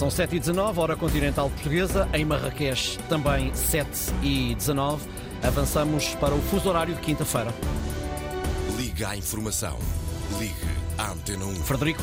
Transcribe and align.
São 0.00 0.08
7h19, 0.08 0.78
hora 0.78 0.96
continental 0.96 1.50
portuguesa. 1.50 2.08
Em 2.14 2.24
Marrakech, 2.24 2.98
também 3.06 3.52
7h19. 3.52 4.98
Avançamos 5.42 6.14
para 6.14 6.34
o 6.34 6.40
fuso 6.40 6.70
horário 6.70 6.94
de 6.94 7.02
quinta-feira. 7.02 7.52
Liga 8.78 9.10
à 9.10 9.16
informação. 9.18 9.76
Ligue 10.38 10.54
à 10.96 11.10
Antena 11.10 11.44
1. 11.44 11.54
Frederico. 11.56 12.00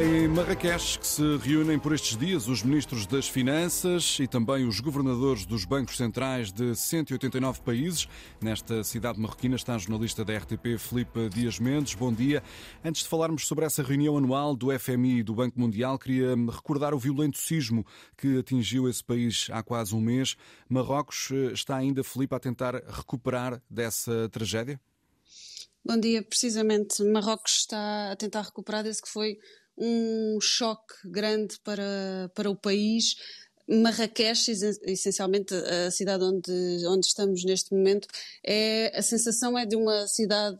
Em 0.00 0.28
Marrakech, 0.28 0.96
que 1.00 1.06
se 1.08 1.36
reúnem 1.38 1.76
por 1.76 1.92
estes 1.92 2.16
dias 2.16 2.46
os 2.46 2.62
ministros 2.62 3.04
das 3.04 3.28
Finanças 3.28 4.16
e 4.20 4.28
também 4.28 4.64
os 4.64 4.78
governadores 4.78 5.44
dos 5.44 5.64
bancos 5.64 5.96
centrais 5.96 6.52
de 6.52 6.76
189 6.76 7.60
países. 7.62 8.06
Nesta 8.40 8.84
cidade 8.84 9.18
marroquina 9.18 9.56
está 9.56 9.74
a 9.74 9.78
jornalista 9.78 10.24
da 10.24 10.38
RTP, 10.38 10.78
Filipe 10.78 11.28
Dias 11.30 11.58
Mendes. 11.58 11.94
Bom 11.94 12.12
dia. 12.12 12.44
Antes 12.84 13.02
de 13.02 13.08
falarmos 13.08 13.44
sobre 13.48 13.64
essa 13.64 13.82
reunião 13.82 14.16
anual 14.16 14.54
do 14.54 14.68
FMI 14.78 15.18
e 15.18 15.22
do 15.24 15.34
Banco 15.34 15.58
Mundial, 15.58 15.98
queria 15.98 16.36
recordar 16.48 16.94
o 16.94 16.98
violento 16.98 17.36
sismo 17.36 17.84
que 18.16 18.38
atingiu 18.38 18.88
esse 18.88 19.02
país 19.02 19.48
há 19.50 19.64
quase 19.64 19.96
um 19.96 20.00
mês. 20.00 20.36
Marrocos 20.68 21.30
eh, 21.32 21.52
está 21.52 21.74
ainda, 21.74 22.04
Filipe, 22.04 22.36
a 22.36 22.38
tentar 22.38 22.76
recuperar 22.86 23.60
dessa 23.68 24.28
tragédia? 24.28 24.80
Bom 25.84 25.98
dia. 25.98 26.22
Precisamente, 26.22 27.02
Marrocos 27.02 27.62
está 27.62 28.12
a 28.12 28.16
tentar 28.16 28.42
recuperar 28.42 28.84
desse 28.84 29.02
que 29.02 29.08
foi 29.08 29.38
um 29.78 30.38
choque 30.40 30.94
grande 31.04 31.58
para, 31.62 32.30
para 32.34 32.50
o 32.50 32.56
país. 32.56 33.16
Marrakech, 33.68 34.50
essencialmente 34.84 35.54
a 35.54 35.90
cidade 35.90 36.24
onde, 36.24 36.86
onde 36.86 37.06
estamos 37.06 37.44
neste 37.44 37.74
momento, 37.74 38.08
é, 38.42 38.90
a 38.98 39.02
sensação 39.02 39.58
é 39.58 39.66
de 39.66 39.76
uma 39.76 40.06
cidade 40.06 40.58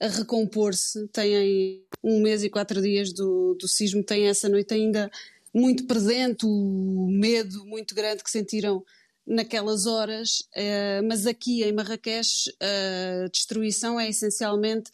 a 0.00 0.08
recompor-se. 0.08 1.06
Tem 1.08 1.84
um 2.02 2.20
mês 2.20 2.42
e 2.42 2.48
quatro 2.50 2.80
dias 2.80 3.12
do, 3.12 3.54
do 3.54 3.68
sismo, 3.68 4.02
tem 4.02 4.28
essa 4.28 4.48
noite 4.48 4.72
ainda 4.72 5.10
muito 5.52 5.86
presente, 5.86 6.46
o 6.46 7.08
medo 7.10 7.64
muito 7.66 7.94
grande 7.94 8.22
que 8.22 8.30
sentiram 8.30 8.84
naquelas 9.26 9.84
horas, 9.84 10.40
uh, 10.56 11.06
mas 11.06 11.26
aqui 11.26 11.62
em 11.62 11.72
Marrakech 11.72 12.50
a 12.60 13.28
destruição 13.28 14.00
é 14.00 14.08
essencialmente 14.08 14.90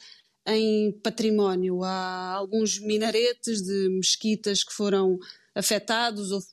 em 0.47 0.92
património. 1.03 1.83
Há 1.83 2.33
alguns 2.33 2.78
minaretes 2.78 3.62
de 3.62 3.89
mesquitas 3.91 4.62
que 4.62 4.73
foram 4.73 5.19
afetados, 5.55 6.31
houve 6.31 6.47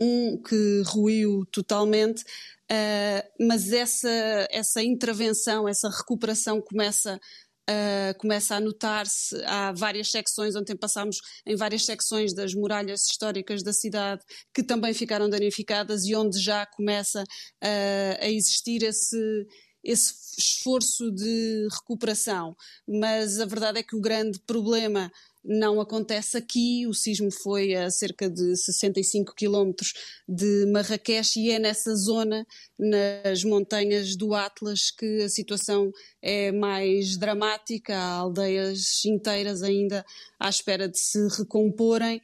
um 0.00 0.40
que 0.42 0.82
ruiu 0.86 1.44
totalmente, 1.52 2.22
uh, 2.22 3.46
mas 3.46 3.70
essa, 3.70 4.08
essa 4.50 4.82
intervenção, 4.82 5.68
essa 5.68 5.88
recuperação 5.88 6.60
começa 6.60 7.20
Uh, 7.68 8.18
começa 8.18 8.56
a 8.56 8.60
notar-se. 8.60 9.36
Há 9.44 9.70
várias 9.70 10.10
secções, 10.10 10.56
ontem 10.56 10.74
passámos 10.74 11.18
em 11.46 11.54
várias 11.54 11.84
secções 11.84 12.34
das 12.34 12.52
muralhas 12.52 13.06
históricas 13.06 13.62
da 13.62 13.72
cidade 13.72 14.24
que 14.52 14.60
também 14.64 14.92
ficaram 14.92 15.30
danificadas 15.30 16.04
e 16.04 16.16
onde 16.16 16.40
já 16.40 16.66
começa 16.66 17.22
uh, 17.22 18.16
a 18.20 18.28
existir 18.28 18.82
esse, 18.82 19.46
esse 19.82 20.14
esforço 20.38 21.10
de 21.10 21.68
recuperação, 21.70 22.56
mas 22.86 23.40
a 23.40 23.46
verdade 23.46 23.78
é 23.78 23.82
que 23.82 23.96
o 23.96 24.00
grande 24.00 24.38
problema 24.40 25.10
não 25.44 25.80
acontece 25.80 26.36
aqui. 26.36 26.86
O 26.86 26.94
sismo 26.94 27.30
foi 27.30 27.74
a 27.74 27.90
cerca 27.90 28.28
de 28.28 28.56
65 28.56 29.34
quilómetros 29.34 29.94
de 30.28 30.66
Marrakech 30.66 31.40
e 31.40 31.50
é 31.50 31.58
nessa 31.58 31.94
zona, 31.94 32.46
nas 32.78 33.42
montanhas 33.42 34.16
do 34.16 34.34
Atlas, 34.34 34.90
que 34.90 35.22
a 35.22 35.28
situação 35.28 35.90
é 36.20 36.52
mais 36.52 37.16
dramática. 37.16 37.96
Há 37.96 38.12
aldeias 38.16 39.04
inteiras 39.04 39.62
ainda 39.62 40.04
à 40.38 40.48
espera 40.48 40.88
de 40.88 40.98
se 40.98 41.18
recomporem 41.38 42.20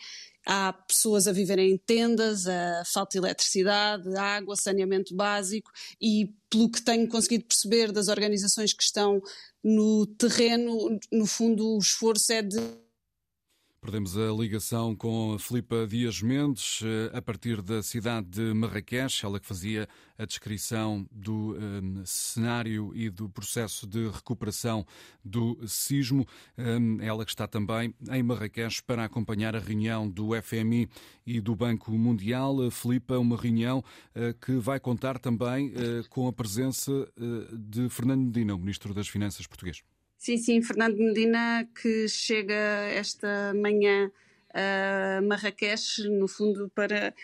há 0.47 0.73
pessoas 0.73 1.27
a 1.27 1.33
viverem 1.33 1.73
em 1.73 1.77
tendas, 1.77 2.47
a 2.47 2.83
falta 2.87 3.13
de 3.13 3.19
eletricidade, 3.19 4.17
água, 4.17 4.55
saneamento 4.57 5.15
básico 5.15 5.71
e 6.01 6.33
pelo 6.49 6.71
que 6.71 6.81
tenho 6.81 7.09
conseguido 7.09 7.45
perceber 7.45 7.91
das 7.91 8.09
organizações 8.09 8.73
que 8.73 8.83
estão 8.83 9.21
no 9.63 10.07
terreno, 10.07 10.99
no 11.13 11.27
fundo 11.27 11.75
o 11.75 11.79
esforço 11.79 12.33
é 12.33 12.43
de 12.43 12.57
Perdemos 13.87 14.19
a 14.19 14.33
ligação 14.33 14.97
com 14.97 15.39
Filipa 15.39 15.87
Dias 15.87 16.21
Mendes, 16.21 16.81
eh, 16.83 17.17
a 17.17 17.23
partir 17.23 17.63
da 17.63 17.85
cidade 17.85 18.27
de 18.27 18.53
Marrakech, 18.53 19.25
ela 19.25 19.39
que 19.39 19.47
fazia 19.47 19.89
a 20.19 20.25
descrição 20.25 21.07
do 21.13 21.57
um, 21.57 22.05
cenário 22.05 22.91
e 22.97 23.09
do 23.09 23.29
processo 23.29 23.87
de 23.87 24.09
recuperação 24.09 24.85
do 25.25 25.57
sismo. 25.69 26.27
Um, 26.59 27.01
ela 27.01 27.25
que 27.25 27.31
está 27.31 27.47
também 27.47 27.95
em 28.11 28.25
Marrakech 28.25 28.83
para 28.83 29.05
acompanhar 29.05 29.55
a 29.55 29.61
reunião 29.61 30.11
do 30.11 30.31
FMI 30.43 30.89
e 31.25 31.41
do 31.41 31.55
Banco 31.55 31.93
Mundial. 31.93 32.69
Filipa, 32.73 33.17
uma 33.17 33.37
reunião 33.37 33.79
uh, 34.17 34.35
que 34.45 34.57
vai 34.57 34.81
contar 34.81 35.17
também 35.21 35.69
uh, 35.69 36.09
com 36.11 36.27
a 36.27 36.33
presença 36.33 36.91
uh, 36.91 37.57
de 37.57 37.89
Fernando 37.89 38.25
Medina, 38.25 38.53
o 38.53 38.59
Ministro 38.59 38.93
das 38.93 39.07
Finanças 39.07 39.47
português. 39.47 39.81
Sim, 40.19 40.37
sim, 40.39 40.63
Fernando 40.63 40.97
Medina 40.97 41.69
que 41.81 42.09
chega 42.09 42.55
esta 42.55 43.53
manhã 43.55 44.11
a 44.53 45.21
Marrakech, 45.23 46.09
no 46.09 46.27
fundo, 46.27 46.71
para 46.75 47.15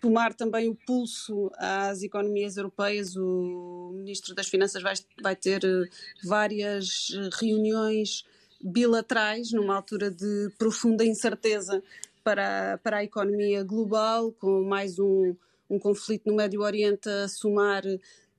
tomar 0.00 0.34
também 0.34 0.68
o 0.68 0.74
pulso 0.74 1.50
às 1.56 2.02
economias 2.02 2.56
europeias. 2.56 3.16
O 3.16 3.92
Ministro 3.94 4.34
das 4.34 4.48
Finanças 4.48 4.82
vai, 4.82 4.94
vai 5.22 5.36
ter 5.36 5.64
eh, 5.64 5.88
várias 6.24 7.08
reuniões 7.40 8.24
bilaterais 8.60 9.52
numa 9.52 9.76
altura 9.76 10.10
de 10.10 10.50
profunda 10.58 11.04
incerteza 11.04 11.82
para, 12.24 12.78
para 12.82 12.98
a 12.98 13.04
economia 13.04 13.62
global, 13.62 14.32
com 14.32 14.62
mais 14.64 14.98
um, 14.98 15.34
um 15.68 15.78
conflito 15.78 16.28
no 16.28 16.36
Médio 16.36 16.60
Oriente 16.62 17.08
a 17.08 17.28
somar 17.28 17.82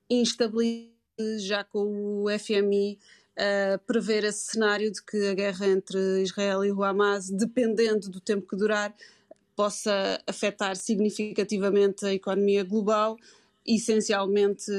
instabilidade, 0.09 0.91
já 1.39 1.63
com 1.63 2.23
o 2.23 2.39
FMI 2.39 2.99
uh, 3.37 3.79
prever 3.85 4.23
esse 4.23 4.51
cenário 4.51 4.91
de 4.91 5.03
que 5.03 5.27
a 5.27 5.33
guerra 5.33 5.67
entre 5.67 6.21
Israel 6.21 6.63
e 6.65 6.71
o 6.71 6.83
Hamas, 6.83 7.29
dependendo 7.29 8.09
do 8.09 8.19
tempo 8.19 8.47
que 8.47 8.55
durar, 8.55 8.93
possa 9.55 10.19
afetar 10.25 10.75
significativamente 10.75 12.05
a 12.05 12.13
economia 12.13 12.63
global, 12.63 13.17
essencialmente 13.65 14.71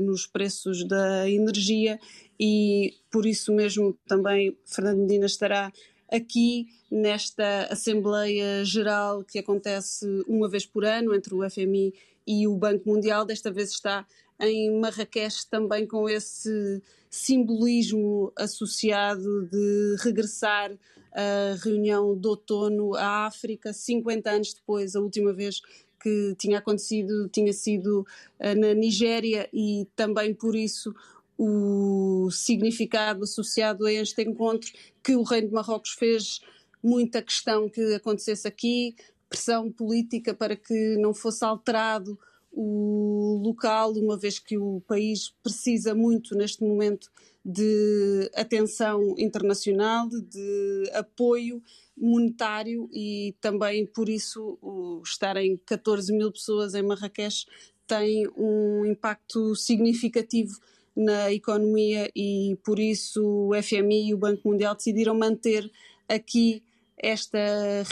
nos 0.00 0.26
preços 0.26 0.86
da 0.86 1.28
energia, 1.28 1.98
e 2.38 2.94
por 3.10 3.24
isso 3.24 3.52
mesmo 3.52 3.96
também 4.06 4.56
Fernando 4.66 4.98
Medina 4.98 5.26
estará 5.26 5.72
aqui 6.12 6.66
nesta 6.90 7.66
Assembleia 7.70 8.64
Geral 8.64 9.24
que 9.24 9.38
acontece 9.38 10.06
uma 10.28 10.48
vez 10.48 10.66
por 10.66 10.84
ano 10.84 11.14
entre 11.14 11.34
o 11.34 11.48
FMI 11.48 11.94
e 12.26 12.46
o 12.46 12.56
Banco 12.56 12.88
Mundial. 12.88 13.24
Desta 13.24 13.50
vez 13.50 13.70
está 13.70 14.06
em 14.40 14.78
Marrakech 14.78 15.46
também 15.48 15.86
com 15.86 16.08
esse 16.08 16.82
simbolismo 17.08 18.32
associado 18.36 19.46
de 19.46 19.96
regressar 20.00 20.76
à 21.12 21.54
reunião 21.62 22.16
de 22.16 22.28
outono 22.28 22.94
à 22.94 23.26
África, 23.26 23.72
50 23.72 24.30
anos 24.30 24.52
depois, 24.52 24.94
a 24.94 25.00
última 25.00 25.32
vez 25.32 25.62
que 25.98 26.34
tinha 26.38 26.58
acontecido 26.58 27.28
tinha 27.28 27.52
sido 27.52 28.06
eh, 28.38 28.54
na 28.54 28.74
Nigéria 28.74 29.48
e 29.52 29.88
também 29.96 30.34
por 30.34 30.54
isso 30.54 30.94
o 31.38 32.30
significado 32.30 33.24
associado 33.24 33.86
a 33.86 33.92
este 33.92 34.22
encontro 34.22 34.70
que 35.02 35.16
o 35.16 35.22
Reino 35.22 35.48
de 35.48 35.54
Marrocos 35.54 35.92
fez 35.92 36.40
muita 36.82 37.20
questão 37.20 37.68
que 37.68 37.94
acontecesse 37.94 38.46
aqui, 38.46 38.94
pressão 39.28 39.70
política 39.70 40.32
para 40.32 40.54
que 40.54 40.96
não 40.96 41.12
fosse 41.12 41.44
alterado 41.44 42.18
o 42.58 43.38
local, 43.44 43.92
uma 43.92 44.16
vez 44.16 44.38
que 44.38 44.56
o 44.56 44.80
país 44.88 45.34
precisa 45.42 45.94
muito 45.94 46.34
neste 46.34 46.64
momento 46.64 47.10
de 47.44 48.30
atenção 48.34 49.14
internacional, 49.18 50.08
de 50.08 50.90
apoio 50.94 51.62
monetário 51.96 52.88
e 52.92 53.34
também 53.40 53.86
por 53.86 54.08
isso 54.08 54.58
estarem 55.04 55.60
14 55.66 56.12
mil 56.12 56.32
pessoas 56.32 56.74
em 56.74 56.82
Marrakech 56.82 57.46
tem 57.86 58.26
um 58.36 58.84
impacto 58.86 59.54
significativo 59.54 60.58
na 60.96 61.30
economia 61.30 62.10
e 62.16 62.58
por 62.64 62.78
isso 62.78 63.22
o 63.22 63.62
FMI 63.62 64.08
e 64.08 64.14
o 64.14 64.18
Banco 64.18 64.48
Mundial 64.48 64.74
decidiram 64.74 65.14
manter 65.14 65.70
aqui 66.08 66.62
esta 66.98 67.38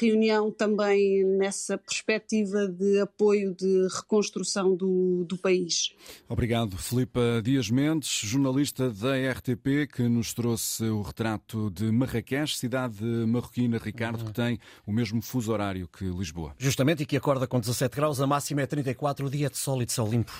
reunião 0.00 0.50
também 0.50 1.24
nessa 1.38 1.76
perspectiva 1.76 2.66
de 2.66 3.00
apoio 3.00 3.54
de 3.54 3.88
reconstrução 3.94 4.74
do, 4.74 5.24
do 5.28 5.36
país. 5.36 5.92
Obrigado, 6.28 6.76
Filipa 6.78 7.42
Dias 7.42 7.70
Mendes, 7.70 8.20
jornalista 8.24 8.90
da 8.90 9.14
RTP, 9.32 9.92
que 9.92 10.02
nos 10.08 10.32
trouxe 10.32 10.84
o 10.84 11.02
retrato 11.02 11.70
de 11.70 11.90
Marrakech, 11.90 12.56
cidade 12.56 13.04
marroquina, 13.04 13.78
Ricardo, 13.78 14.20
uhum. 14.20 14.26
que 14.26 14.32
tem 14.32 14.58
o 14.86 14.92
mesmo 14.92 15.20
fuso 15.20 15.52
horário 15.52 15.88
que 15.88 16.04
Lisboa. 16.04 16.54
Justamente, 16.58 17.02
e 17.02 17.06
que 17.06 17.16
acorda 17.16 17.46
com 17.46 17.60
17 17.60 17.94
graus, 17.94 18.20
a 18.20 18.26
máxima 18.26 18.62
é 18.62 18.66
34, 18.66 19.26
o 19.26 19.30
dia 19.30 19.50
de 19.50 19.58
sol 19.58 19.82
e 19.82 19.86
de 19.86 19.92
céu 19.92 20.06
limpo. 20.06 20.32